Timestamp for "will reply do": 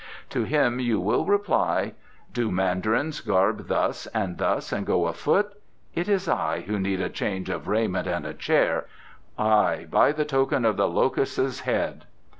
0.99-2.51